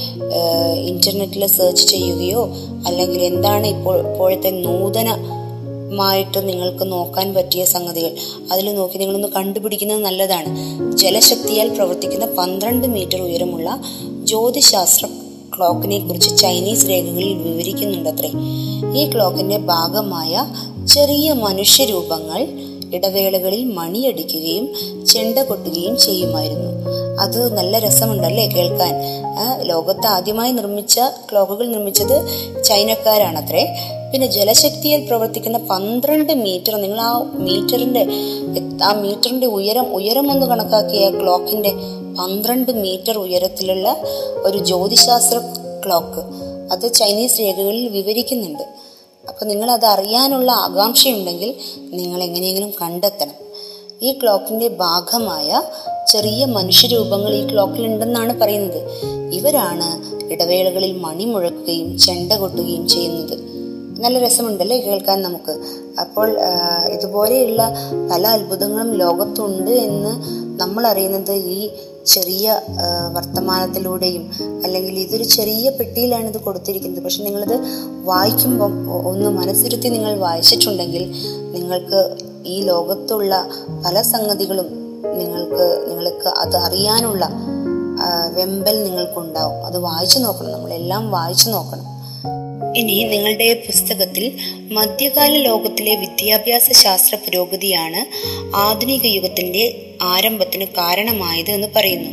ഇന്റർനെറ്റിൽ 0.75 1.47
സെർച്ച് 1.47 1.87
ചെയ്യുകയോ 1.87 2.55
അല്ലെങ്കിൽ 2.87 3.21
എന്താണ് 3.21 3.67
ഇപ്പോൾ 3.67 4.11
ഇപ്പോഴത്തെ 4.11 4.49
നൂതനമായിട്ട് 4.49 6.49
നിങ്ങൾക്ക് 6.49 6.91
നോക്കാൻ 6.91 7.33
പറ്റിയ 7.33 7.65
സംഗതികൾ. 7.65 8.11
അതിൽ 8.51 8.75
നോക്കി 8.75 8.97
നിങ്ങളൊന്ന് 8.97 9.27
കണ്ടുപിടിക്കുന്നത് 9.27 9.97
നല്ലതാണ്. 9.97 10.79
ജലശക്തിയാൽ 10.97 11.69
പ്രവർത്തിക്കുന്ന 11.69 12.25
പന്ത്രണ്ട് 12.25 12.87
മീറ്റർ 12.87 13.21
ഉയരമുള്ള 13.21 13.81
ജ്യോതിശാസ്ത്ര 14.23 15.07
ക്ലോക്കിനെ 15.57 15.99
കുറിച്ച് 15.99 16.37
ചൈനീസ് 16.37 16.89
രേഖകളിൽ 16.89 17.33
വിവരിക്കുന്നുണ്ടത്രേ. 17.33 18.31
ഈ 18.99 19.11
ക്ലോക്കിന്റെ 19.11 19.57
ഭാഗമായ 19.57 20.45
ചെറിയ 20.93 21.33
മനുഷ്യരൂപങ്ങൾ 21.33 22.47
ഇടവേളകളിൽ 22.95 23.65
മണിയടിക്കുകയും 23.65 24.65
ചെണ്ട 25.05 25.39
കൊട്ടുകയും 25.39 25.97
ചെയ്യുമായിരുന്നു. 25.97 26.71
അത് 27.21 27.57
നല്ല 27.57 27.79
രസമുണ്ടല്ലേ 27.79 28.47
കേൾക്കാൻ? 28.47 28.93
ലോകത്ത് 29.61 30.07
ആദ്യമായി 30.07 30.51
നിർമ്മിച്ച 30.51 30.99
ക്ലോക്കുകൾ 31.31 31.67
നിർമ്മിച്ചത് 31.67 32.17
ചൈനക്കാരാണത്രേ. 32.63 33.63
പിന്നെ 34.11 34.27
ജലശക്തിയിൽ 34.27 35.07
പ്രവർത്തിക്കുന്ന 35.07 35.57
പന്ത്രണ്ട് 35.57 36.33
മീറ്റർ 36.33 36.75
നിങ്ങൾ 36.75 37.01
ആ 37.01 37.11
മീറ്ററിന്റെ 37.19 38.07
ആ 38.83 38.93
മീറ്ററിന്റെ 38.93 39.47
ഉയരം 39.47 39.93
ഉയരം 39.93 40.31
ഒന്ന് 40.31 40.47
കണക്കാക്കിയ 40.47 41.09
ക്ലോക്കിന്റെ 41.09 41.71
പന്ത്രണ്ട് 42.19 42.71
മീറ്റർ 42.71 43.17
ഉയരത്തിലുള്ള 43.17 43.97
ഒരു 44.43 44.57
ജ്യോതിശാസ്ത്ര 44.57 45.37
ക്ലോക്ക്. 45.85 46.21
അത് 46.71 46.93
ചൈനീസ് 46.93 47.39
രേഖകളിൽ 47.39 47.87
വിവരിക്കുന്നുണ്ട്. 47.87 48.63
അപ്പൊ 49.35 49.45
നിങ്ങൾ 49.45 49.71
അത് 49.71 49.85
അറിയാനുള്ള 49.85 50.51
ആകാംക്ഷയുണ്ടെങ്കിൽ 50.51 51.55
നിങ്ങൾ 51.93 52.23
എങ്ങനെയെങ്കിലും 52.23 52.73
കണ്ടെത്തണം. 52.81 53.33
ഈ 54.01 54.11
ക്ലോക്കിന്റെ 54.11 54.67
ഭാഗമായ 54.67 55.61
ചെറിയ 56.07 56.45
മനുഷ്യരൂപങ്ങൾ 56.45 57.33
ഈ 57.33 57.47
ക്ലോക്കിൽ 57.51 57.85
ഉണ്ടെന്നാണ് 57.85 58.39
പറയുന്നത്. 58.39 58.89
ഇവരാണ് 59.33 60.15
ഇടവേളകളിൽ 60.31 60.97
മണി 60.97 61.25
മുഴക്കുകയും 61.25 61.97
ചെണ്ട 61.97 62.33
കൊട്ടുകയും 62.33 62.87
ചെയ്യുന്നത്. 62.87 63.54
നല്ല 64.03 64.19
രസമുണ്ടല്ലേ 64.19 64.79
കേൾക്കാൻ 64.79 65.21
നമുക്ക്? 65.21 65.53
അപ്പോൾ 66.01 66.29
ഇതുപോലെയുള്ള 66.89 67.73
പല 68.11 68.27
അത്ഭുതങ്ങളും 68.27 68.93
ലോകത്തുണ്ട് 68.93 69.71
എന്ന് 69.71 70.11
നമ്മൾ 70.61 70.87
അറിയുന്നത് 70.87 71.31
ഈ 71.31 71.69
ചെറിയ 72.05 72.61
വർത്തമാനത്തിലൂടെയും 73.13 74.31
അല്ലെങ്കിൽ 74.63 74.99
ഇതൊരു 74.99 75.23
ചെറിയ 75.23 75.69
പെട്ടിയിലാണ് 75.69 76.27
ഇത് 76.27 76.37
കൊടുത്തിരിക്കുന്നത്. 76.37 77.03
പക്ഷെ 77.03 77.23
നിങ്ങളിത് 77.23 77.57
വായിക്കുമ്പം 78.03 78.73
ഒന്ന് 79.07 79.29
മനസ്സിരുത്തി 79.29 79.87
നിങ്ങൾ 79.87 80.19
വായിച്ചിട്ടുണ്ടെങ്കിൽ 80.19 81.05
നിങ്ങൾക്ക് 81.55 82.01
ഈ 82.45 82.61
ലോകത്തുള്ള 82.61 83.47
പല 83.85 84.01
സംഗതികളും 84.01 84.69
നിങ്ങൾക്ക് 85.19 85.87
നിങ്ങൾക്ക് 85.89 86.27
അത് 86.27 86.55
അറിയാനുള്ള 86.57 87.25
വെമ്പൽ 88.37 88.83
നിങ്ങൾക്കുണ്ടാവും. 88.83 89.65
അത് 89.65 89.77
വായിച്ചു 89.77 90.19
നോക്കണം. 90.19 90.51
നമ്മളെല്ലാം 90.51 91.11
വായിച്ചു 91.11 91.49
നോക്കണം. 91.49 91.94
ഇനി 92.77 93.03
നിങ്ങളുടെ 93.03 93.63
പുസ്തകത്തിൽ 93.67 94.39
മധ്യകാല 94.71 95.37
ലോകത്തിലെ 95.37 95.95
വിദ്യാഭ്യാസ 95.95 96.71
ശാസ്ത്ര 96.71 97.15
പുരോഗതിയാണ് 97.15 98.01
ആധുനിക 98.55 99.05
യുഗത്തിന്റെ 99.05 99.63
ആരംഭത്തിന് 100.01 100.65
കാരണമായത് 100.65 101.51
എന്ന് 101.51 101.67
പറയുന്നു. 101.75 102.11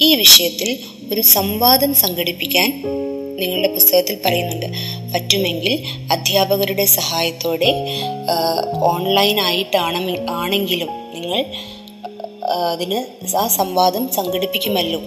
ഈ 0.00 0.14
വിഷയത്തിൽ 0.14 0.78
ഒരു 1.12 1.20
സംവാദം 1.20 1.94
സംഘടിപ്പിക്കാൻ 1.94 2.82
നിങ്ങളുടെ 3.36 3.68
പുസ്തകത്തിൽ 3.68 4.18
പറയുന്നുണ്ട്. 4.26 4.66
പറ്റുമെങ്കിൽ 5.14 5.72
അധ്യാപകരുടെ 6.12 6.84
സഹായത്തോടെ 6.84 7.70
ഓൺലൈൻ 8.82 9.40
ആയിട്ടാണ് 9.40 10.30
ആണെങ്കിലും 10.30 10.88
നിങ്ങൾ 11.14 11.44
അതിന് 12.72 13.00
ആ 13.36 13.48
സംവാദം 13.48 14.08
സംഘടിപ്പിക്കുമല്ലോ. 14.08 15.00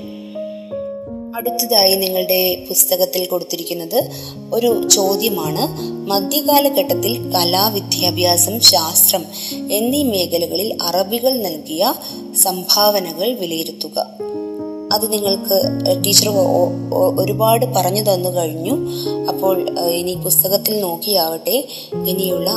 അടുത്തതായി 1.35 1.95
നിങ്ങളുടെ 1.95 2.65
പുസ്തകത്തിൽ 2.69 3.25
കൊടുത്തിരിക്കുന്നത് 3.25 4.09
ഒരു 4.53 4.87
ചോദ്യമാണ്. 4.87 5.67
മധ്യകാലഘട്ടത്തിൽ 6.09 7.31
കലാ 7.31 7.67
വിദ്യാഭ്യാസം 7.67 8.61
ശാസ്ത്രം 8.61 9.25
എന്നീ 9.71 10.03
മേഖലകളിൽ 10.03 10.77
അറബികൾ 10.81 11.33
നൽകിയ 11.33 11.93
സംഭാവനകൾ 12.41 13.33
വിലയിരുത്തുക. 13.33 14.07
അത് 14.93 15.13
നിങ്ങൾക്ക് 15.13 15.59
ടീച്ചർ 16.05 16.29
ഒരുപാട് 16.93 17.65
പറഞ്ഞു 17.65 18.13
തന്നു 18.13 18.29
കഴിഞ്ഞു. 18.29 18.75
അപ്പോൾ 19.27 19.79
ഇനി 19.79 20.13
പുസ്തകത്തിൽ 20.13 20.79
നോക്കിയാവട്ടെ 20.79 21.67
ഇനിയുള്ള 21.93 22.49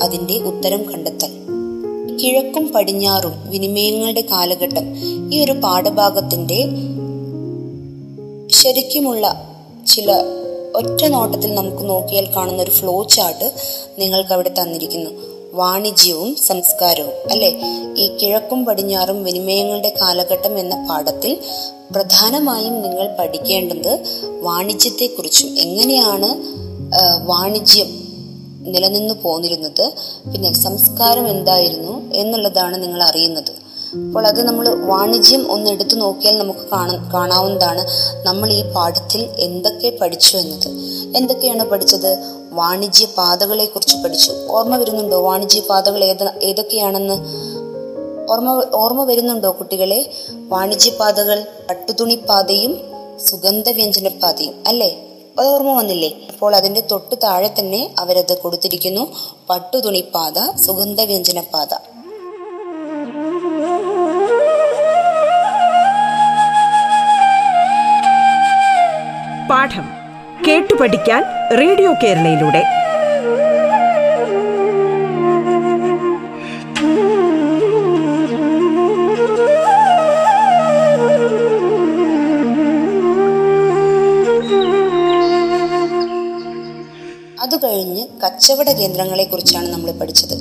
അതിന്റെ 0.00 0.34
ഉത്തരം 0.34 0.92
കണ്ടെത്തൽ. 0.92 1.30
കിഴക്കും 2.22 2.72
പടിഞ്ഞാറും 2.72 3.50
വിനിമയങ്ങളുടെ 3.50 4.20
കാലഘട്ടം. 4.20 4.84
ഈ 5.34 5.40
ഒരു 5.40 5.52
പാഠഭാഗത്തിന്റെ 5.52 6.64
ശരിക്കുമുള്ള 8.52 9.50
ചില 9.86 10.12
ഒറ്റ 10.76 11.04
നോട്ടത്തിൽ 11.04 11.54
നമുക്ക് 11.54 11.88
നോക്കിയാൽ 11.88 12.26
കാണുന്ന 12.36 12.62
ഒരു 12.62 12.70
ഫ്ലോ 12.70 13.04
ചാർട്ട് 13.04 13.52
നിങ്ങൾക്ക് 13.98 14.32
അവിടെ 14.32 14.54
തന്നിരിക്കുന്നു. 14.62 15.10
വാണിജ്യവും 15.52 16.36
സംസ്കാരവും 16.36 17.32
അല്ലെ? 17.32 17.60
ഈ 17.96 18.16
കിഴക്കും 18.16 18.64
പടിഞ്ഞാറും 18.64 19.24
വിനിമയങ്ങളുടെ 19.24 19.94
കാലഘട്ടം 20.02 20.58
എന്ന 20.58 20.86
പാഠത്തിൽ 20.90 21.38
പ്രധാനമായും 21.90 22.82
നിങ്ങൾ 22.82 23.16
പഠിക്കേണ്ടത് 23.16 23.98
വാണിജ്യത്തെക്കുറിച്ചും 24.42 25.58
എങ്ങനെയാണ് 25.58 26.28
വാണിജ്യം 27.26 27.90
നിലനിന്നു 28.60 29.14
പോന്നിരുന്നത് 29.14 29.92
പിന്നെ 30.32 30.52
സംസ്കാരം 30.52 31.28
എന്തായിരുന്നു 31.28 32.14
എന്നുള്ളതാണ് 32.14 32.82
നിങ്ങൾ 32.82 33.02
അറിയുന്നത്. 33.02 33.69
അപ്പോൾ 33.94 34.26
അത് 34.26 34.42
നമ്മൾ 34.42 34.86
വാണിജ്യം 34.86 35.52
ഒന്ന് 35.52 35.70
എടുത്തു 35.70 35.94
നോക്കിയാൽ 35.94 36.38
നമുക്ക് 36.38 36.60
കാണ 36.60 37.12
കാണാവുന്നതാണ് 37.14 37.86
നമ്മൾ 38.22 38.52
ഈ 38.52 38.72
പാഠത്തിൽ 38.72 39.28
എന്തൊക്കെ 39.38 39.98
പഠിച്ചു 40.00 40.36
എന്നത്. 40.36 40.68
എന്തൊക്കെയാണ് 41.16 41.64
പഠിച്ചത്? 41.64 42.18
വാണിജ്യ 42.50 43.06
പാതകളെ 43.06 43.64
കുറിച്ച് 43.64 43.96
പഠിച്ചു. 43.96 44.32
ഓർമ്മ 44.50 44.76
വരുന്നുണ്ടോ 44.76 45.22
വാണിജ്യ 45.22 45.60
പാതകൾ 45.60 46.04
ഏത് 46.04 46.38
ഏതൊക്കെയാണെന്ന്? 46.42 47.14
ഓർമ്മ 48.32 48.66
ഓർമ്മ 48.74 49.04
വരുന്നുണ്ടോ 49.04 49.56
കുട്ടികളെ? 49.58 50.10
വാണിജ്യ 50.48 50.90
പാതകൾ 50.90 51.46
പട്ടുതുണിപ്പാതയും 51.70 52.80
സുഗന്ധവ്യഞ്ജനപ്പാതയും 53.26 54.54
അല്ലേ? 54.66 55.06
അത് 55.38 55.48
ഓർമ്മ 55.48 55.74
വന്നില്ലേ? 55.74 56.08
അപ്പോൾ 56.32 56.56
അതിന്റെ 56.56 56.80
തൊട്ട് 56.80 57.14
താഴെ 57.24 57.54
തന്നെ 57.58 57.94
അവരത് 57.98 58.38
കൊടുത്തിരിക്കുന്നു. 58.38 59.12
പട്ടുതുണിപ്പാത 59.50 60.56
സുഗന്ധവ്യഞ്ജനപ്പാത. 60.56 61.89
പാഠം 69.50 69.86
കേട്ടു 70.46 70.74
പഠിക്കാൻ 70.74 71.22
റേഡിയോ 71.58 71.92
കേരളയിലൂടെ. 71.92 72.62
അത് 87.40 87.56
കഴിഞ്ഞ് 87.64 88.06
കച്ചവട 88.24 88.70
കേന്ദ്രങ്ങളെ 88.72 89.24
കുറിച്ചാണ് 89.24 89.68
നമ്മൾ 89.72 89.90
പഠിച്ചത്. 89.90 90.34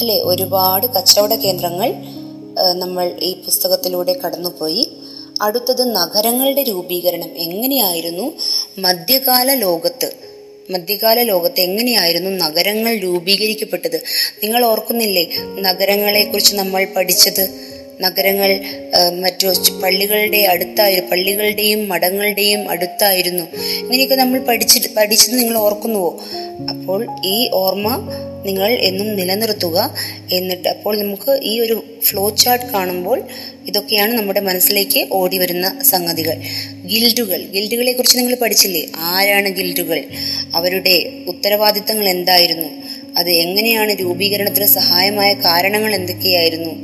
അല്ലെ? 0.00 0.20
ഒരുപാട് 0.20 0.86
കച്ചവട 0.86 1.34
കേന്ദ്രങ്ങൾ 1.34 1.94
നമ്മൾ 2.72 3.04
ഈ 3.18 3.32
പുസ്തകത്തിലൂടെ 3.46 4.20
കടന്നുപോയി. 4.26 5.01
അടുത്തത് 5.42 5.96
നഗരങ്ങളുടെ 5.96 6.62
രൂപീകരണം 6.62 7.38
എങ്ങനെയായിരുന്നു? 7.38 8.38
മധ്യകാല 8.78 9.54
ലോകത്ത് 9.54 10.12
മധ്യകാല 10.70 11.22
ലോകത്ത് 11.22 11.60
എങ്ങനെയായിരുന്നു 11.60 12.30
നഗരങ്ങൾ 12.30 12.96
രൂപീകരിക്കപ്പെട്ടത്? 12.96 13.96
നിങ്ങൾ 14.42 14.64
ഓർക്കുന്നില്ലേ 14.64 15.30
നഗരങ്ങളെക്കുറിച്ച് 15.60 16.54
നമ്മൾ 16.54 16.84
പഠിച്ചത്? 16.96 17.61
നഗരങ്ങൾ 18.04 18.50
മറ്റു 19.20 19.48
പള്ളികളുടെ 19.82 20.40
അടുത്തായിരുന്നു 20.52 21.10
പള്ളികളുടെയും 21.10 21.88
മഠങ്ങളുടെയും 21.88 22.70
അടുത്തായിരുന്നു. 22.70 23.44
ഇങ്ങനെയൊക്കെ 23.54 24.14
നമ്മൾ 24.14 24.38
പഠിച്ചിട്ട് 24.38 24.88
പഠിച്ചത് 24.96 25.34
നിങ്ങൾ 25.38 25.56
ഓർക്കുന്നുവോ? 25.58 26.10
അപ്പോൾ 26.68 27.00
ഈ 27.26 27.50
ഓർമ്മ 27.54 27.88
നിങ്ങൾ 28.46 28.70
എന്നും 28.72 29.08
നിലനിർത്തുക 29.16 29.78
എന്നിട്ട് 30.32 30.68
അപ്പോൾ 30.68 30.94
നമുക്ക് 31.02 31.32
ഈ 31.42 31.60
ഒരു 31.60 31.76
ഫ്ലോ 32.06 32.24
ചാർട്ട് 32.42 32.66
കാണുമ്പോൾ 32.66 33.18
ഇതൊക്കെയാണ് 33.66 34.12
നമ്മുടെ 34.18 34.40
മനസ്സിലേക്ക് 34.40 35.00
ഓടി 35.12 35.38
വരുന്ന 35.38 35.66
സംഗതികൾ. 35.90 36.36
ഗിൽഡുകൾ. 36.86 37.40
ഗിൽഡുകളെ 37.54 37.92
കുറിച്ച് 37.92 38.18
നിങ്ങൾ 38.18 38.34
പഠിച്ചില്ലേ? 38.34 38.82
ആരാണ് 38.96 39.48
ഗിൽഡുകൾ? 39.48 40.00
അവരുടെ 40.54 40.96
ഉത്തരവാദിത്തങ്ങൾ 41.28 42.08
എന്തായിരുന്നു? 42.08 42.68
അത് 43.18 43.30
എങ്ങനെയാണ് 43.44 43.92
രൂപീകരണത്തിന് 44.00 44.68
സഹായമായ 44.78 45.32
കാരണങ്ങൾ 45.32 45.94
എന്തൊക്കെയായിരുന്നു? 45.94 46.74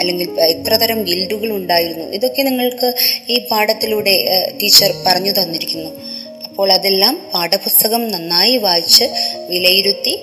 അല്ലെങ്കിൽ 0.00 0.28
എത്ര 0.54 0.74
തരം 0.82 1.00
ഗിൽഡുകൾ 1.08 1.50
ഉണ്ടായിരുന്നു. 1.58 2.06
ഇതൊക്കെ 2.18 2.42
നിങ്ങൾക്ക് 2.50 2.90
ഈ 3.34 3.38
പാഠത്തിലൂടെ 3.50 4.14
ടീച്ചർ 4.60 4.92
പറഞ്ഞു 5.06 5.32
തന്നിരിക്കുന്നു. 5.40 5.90
അപ്പോൾ 6.48 6.68
അതെല്ലാം 6.72 7.14
പാഠപുസ്തകം 7.34 8.02
നന്നായി 8.14 8.56
വായിച്ച് 8.56 9.06
വിലയിരുത്തി 9.50 10.14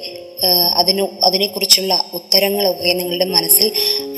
അതിനു 0.79 1.05
അതിനെക്കുറിച്ചുള്ള 1.23 1.93
ഉത്തരങ്ങളൊക്കെ 2.13 2.89
നിങ്ങളുടെ 2.97 3.27
മനസ്സിൽ 3.35 3.67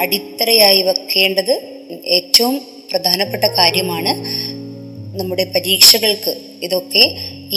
അടിത്തറയായി 0.03 0.81
വെക്കേണ്ടത് 0.81 1.53
ഏറ്റവും 2.17 2.55
പ്രധാനപ്പെട്ട 2.91 3.45
കാര്യമാണ്. 3.59 4.13
നമ്മുടെ 5.19 5.45
പരീക്ഷകൾക്ക് 5.55 6.33
ഇതൊക്കെ 6.65 7.03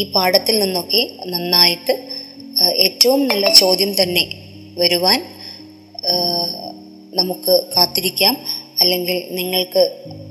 ഈ 0.00 0.02
പാഠത്തിൽ 0.14 0.56
നിന്നൊക്കെ 0.58 1.02
നന്നായിട്ട് 1.32 1.94
ഏറ്റവും 2.86 3.20
നല്ല 3.30 3.46
ചോദ്യം 3.54 3.92
തന്നെ 4.02 4.24
വരുവാൻ 4.80 5.20
നമുക്ക് 7.14 7.64
കാത്തിരിക്കാം. 7.76 8.36
അല്ലെങ്കിൽ 8.80 9.24
നിങ്ങൾക്ക് 9.30 9.82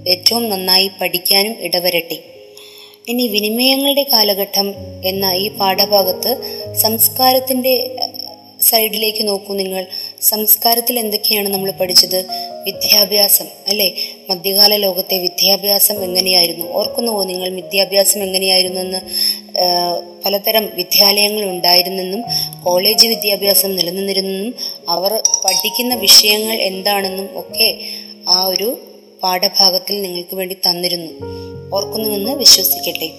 ഏറ്റവും 0.07 0.49
നന്നായി 0.49 0.91
പഠിക്കാനും 1.01 1.55
ഇടവരട്ടെ. 1.59 2.17
ഇനി 3.07 3.27
വിനിമയങ്ങളുടെ 3.27 4.03
കാലഘട്ടം 4.13 4.67
എന്ന 5.05 5.25
ഈ 5.33 5.47
പാഠഭാഗത്ത് 5.49 6.31
സംസ്കാരത്തിന്റെ 6.75 7.95
സൈഡിലേക്ക് 8.61 9.27
നോക്കൂ 9.27 9.53
നിങ്ങൾ. 9.55 9.85
സംസ്കാരത്തിൽ 10.21 10.99
എന്തൊക്കെയാണ് 10.99 11.49
നമ്മൾ 11.49 11.71
പഠിച്ചത്? 11.71 12.19
വിദ്യാഭ്യാസം 12.63 13.47
അല്ലേ? 13.67 13.87
മധ്യകാല 14.29 14.75
ലോകത്തെ 14.75 15.17
വിദ്യാഭ്യാസം 15.17 16.03
എങ്ങനെയായിരുന്നു? 16.03 16.65
ഓർക്കുന്നുവോ 16.71 17.23
നിങ്ങൾ 17.23 17.49
വിദ്യാഭ്യാസം 17.49 18.23
എങ്ങനെയായിരുന്നു 18.23 18.81
എന്ന് 18.81 18.99
പലതരം 20.25 20.69
വിദ്യാലയങ്ങൾ 20.75 21.43
ഉണ്ടായിരുന്നെന്നും 21.45 22.23
കോളേജ് 22.63 23.07
വിദ്യാഭ്യാസം 23.07 23.75
നിലനിന്നിരുന്നെന്നും 23.75 24.55
അവർ 24.91 25.13
പഠിക്കുന്ന 25.45 25.95
വിഷയങ്ങൾ 25.95 26.53
എന്താണെന്നും 26.53 27.39
ഒക്കെ 27.39 27.81
ആ 28.29 28.45
ഒരു 28.45 28.77
പാഠഭാഗത്തിൽ 29.23 30.01
നിങ്ങൾക്ക് 30.01 30.35
വേണ്ടി 30.35 30.55
തന്നിരുന്നു. 30.55 31.11
ഓർക്കുന്നുവെന്ന് 31.75 32.31
വിശ്വസിക്കട്ടെ. 32.31 33.11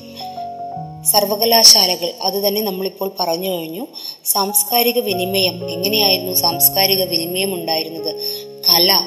സർവകലാശാലകൾ 1.04 2.12
അത് 2.22 2.34
തന്നെ 2.34 2.60
നമ്മളിപ്പോൾ 2.60 3.12
പറഞ്ഞു 3.20 3.50
കഴിഞ്ഞു 3.50 3.86
സാംസ്കാരിക 4.24 4.98
വിനിമയം 4.98 5.70
എങ്ങനെയായിരുന്നു 5.70 6.32
സാംസ്കാരിക 6.32 7.04
വിനിമയം 7.04 7.54
ഉണ്ടായിരുന്നത്? 7.54 8.14
കല 8.70 9.00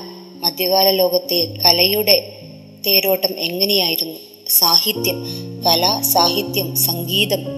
മധ്യകാല 0.44 0.90
ലോകത്തെ 0.90 1.54
കലയുടെ 1.66 2.40
തേരോട്ടം 2.88 3.40
എങ്ങനെയായിരുന്നു? 3.40 4.20
സാഹിത്യം 4.50 5.26
കല 5.68 6.02
സാഹിത്യം 6.02 6.76
സംഗീതം 6.76 7.55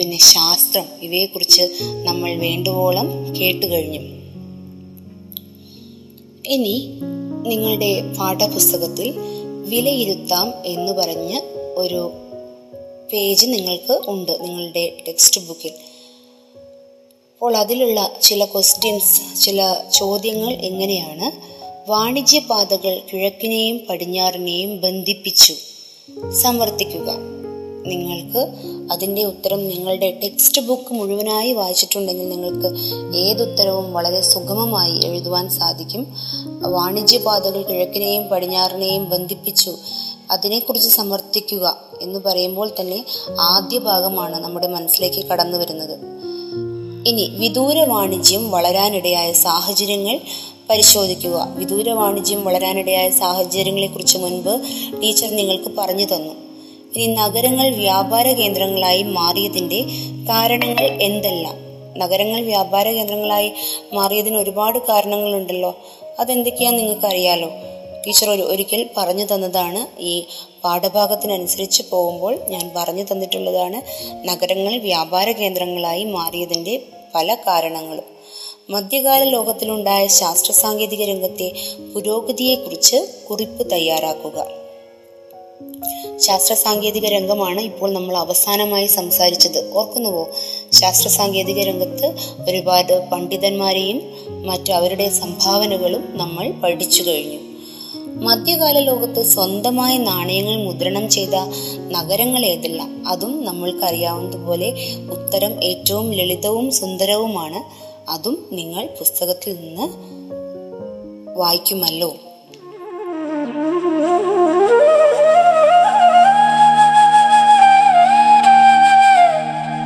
പിന്നെ 0.00 0.18
ശാസ്ത്രം 0.18 0.84
ഇവയെക്കുറിച്ച് 1.02 1.62
നമ്മൾ 2.04 2.34
വേണ്ടുവോളം 2.34 3.34
കേട്ടു 3.34 3.66
കഴിഞ്ഞു 3.66 4.00
ഇനി 6.46 6.98
നിങ്ങളുടെ 7.48 8.02
പാഠപുസ്തകത്തിൽ 8.18 9.14
വിലയിരുത്താം 9.68 10.54
എന്ന് 10.64 10.92
പറഞ്ഞ് 10.92 11.40
ഒരു 11.76 12.12
പേജ് 13.12 13.46
നിങ്ങൾക്ക് 13.46 14.00
ഉണ്ട് 14.06 14.42
നിങ്ങളുടെ 14.42 14.96
ടെക്സ്റ്റ് 15.08 15.40
ബുക്കിൽ 15.48 15.72
അപ്പോൾ 17.32 17.56
അതിലുള്ള 17.56 18.10
ചില 18.22 18.44
ക്വസ്റ്റ്യൻസ് 18.44 19.40
ചില 19.40 19.76
ചോദ്യങ്ങൾ 19.94 20.52
എങ്ങനെയാണ്? 20.52 21.32
വാണിജ്യപാതകൾ 21.90 23.02
കിഴക്കിനെയും 23.12 23.86
പടിഞ്ഞാറിനെയും 23.90 24.80
ബന്ധിപ്പിച്ചു. 24.80 25.54
സമർത്ഥിക്കുക 26.42 27.39
നിങ്ങൾക്ക് 27.86 28.54
അതിന്റെ 28.92 29.24
ഉത്തരം 29.24 29.68
നിങ്ങളുടെ 29.68 30.20
ടെക്സ്റ്റ് 30.22 30.62
ബുക്ക് 30.62 30.94
മുഴുവനായി 30.94 31.52
വായിച്ചിട്ടുണ്ടെങ്കിൽ 31.52 32.28
നിങ്ങൾക്ക് 32.28 32.76
ഏതുത്തരവും 33.16 33.92
വളരെ 33.92 34.20
സുഗമമായി 34.20 35.00
എഴുതുവാൻ 35.04 35.50
സാധിക്കും. 35.50 36.16
വാണിജ്യപാതകൾ 36.68 37.62
കിഴക്കിനെയും 37.62 38.24
പടിഞ്ഞാറിനെയും 38.28 39.10
ബന്ധിപ്പിച്ചു. 39.10 39.76
അതിനെക്കുറിച്ച് 40.30 40.88
സമർത്ഥിക്കുക 40.88 41.76
എന്ന് 42.00 42.20
പറയുമ്പോൾ 42.26 42.70
തന്നെ 42.80 43.04
ആദ്യ 43.40 43.78
ഭാഗമാണ് 43.78 44.40
നമ്മുടെ 44.40 44.66
മനസ്സിലേക്ക് 44.66 45.26
കടന്നു 45.26 45.58
വരുന്നത്. 45.58 45.98
ഇനി 47.08 47.30
വിദൂര 47.38 47.84
വാണിജ്യം 47.84 48.50
വളരാനിടയായ 48.50 49.32
സാഹചര്യങ്ങൾ 49.32 50.20
പരിശോധിക്കുക. 50.70 51.48
വിദൂര 51.56 51.90
വാണിജ്യം 51.90 52.44
വളരാനിടയായ 52.44 53.10
സാഹചര്യങ്ങളെക്കുറിച്ച് 53.10 54.18
മുൻപ് 54.18 54.60
ടീച്ചർ 55.02 55.36
നിങ്ങൾക്ക് 55.36 55.68
പറഞ്ഞു 55.78 56.04
തന്നു. 56.04 56.39
ഇനി 56.96 57.14
നഗരങ്ങൾ 57.14 57.74
വ്യാപാര 57.74 58.32
കേന്ദ്രങ്ങളായി 58.32 59.02
മാറിയതിന്റെ 59.02 59.84
കാരണങ്ങൾ 60.28 60.84
എന്തെല്ലാം? 60.84 61.56
നഗരങ്ങൾ 61.98 62.40
വ്യാപാര 62.40 62.90
കേന്ദ്രങ്ങളായി 62.90 63.52
മാറിയതിന് 63.92 64.36
ഒരുപാട് 64.36 64.78
കാരണങ്ങളുണ്ടല്ലോ. 64.78 65.78
നിങ്ങൾക്ക് 66.58 67.06
അറിയാലോ 67.06 67.50
ടീച്ചർ 68.06 68.30
ഒരു 68.30 68.42
ഒരിക്കൽ 68.42 68.90
പറഞ്ഞു 68.96 69.24
തന്നതാണ് 69.34 70.00
ഈ 70.00 70.26
പാഠഭാഗത്തിനനുസരിച്ച് 70.64 71.82
പോകുമ്പോൾ 71.90 72.38
ഞാൻ 72.48 72.70
പറഞ്ഞു 72.76 73.04
തന്നിട്ടുള്ളതാണ് 73.12 73.82
നഗരങ്ങൾ 74.28 74.78
വ്യാപാര 74.78 75.32
കേന്ദ്രങ്ങളായി 75.32 76.04
മാറിയതിന്റെ 76.04 76.82
പല 77.14 77.34
കാരണങ്ങളും. 77.34 78.04
മധ്യകാല 78.70 79.24
ലോകത്തിലുണ്ടായ 79.24 80.06
ശാസ്ത്ര 80.06 80.52
സാങ്കേതിക 80.52 81.04
രംഗത്തെ 81.04 81.52
പുരോഗതിയെക്കുറിച്ച് 81.94 82.96
കുറിപ്പ് 83.30 83.70
തയ്യാറാക്കുക. 83.70 84.59
ശാസ്ത്ര 86.18 86.54
സാങ്കേതിക 86.54 87.06
രംഗമാണ് 87.06 87.60
ഇപ്പോൾ 87.60 87.92
നമ്മൾ 87.92 88.16
അവസാനമായി 88.16 88.86
സംസാരിച്ചത്. 88.86 89.72
ഓർക്കുന്നുവോ? 89.74 90.28
ശാസ്ത്ര 90.72 91.08
സാങ്കേതിക 91.08 91.58
രംഗത്ത് 91.58 92.14
ഒരുപാട് 92.48 93.08
പണ്ഡിതന്മാരെയും 93.12 94.02
മറ്റു 94.46 94.72
അവരുടെ 94.72 95.08
സംഭാവനകളും 95.08 96.04
നമ്മൾ 96.12 96.50
പഠിച്ചു 96.50 97.02
കഴിഞ്ഞു. 97.02 97.38
മധ്യകാല 98.20 98.78
ലോകത്ത് 98.78 99.22
സ്വന്തമായി 99.22 99.98
നാണയങ്ങൾ 99.98 100.64
മുദ്രണം 100.64 101.08
ചെയ്ത 101.08 101.34
നഗരങ്ങൾ 101.90 102.44
ഏതെല്ലാം? 102.44 103.08
അതും 103.08 103.44
നമ്മൾക്കറിയാവുന്നതുപോലെ 103.44 104.74
ഉത്തരം 105.10 105.64
ഏറ്റവും 105.64 106.12
ലളിതവും 106.12 106.70
സുന്ദരവുമാണ്. 106.70 107.90
അതും 108.10 108.48
നിങ്ങൾ 108.52 108.86
പുസ്തകത്തിൽ 108.86 109.54
നിന്ന് 109.54 109.88
വായിക്കുമല്ലോ. 111.38 112.16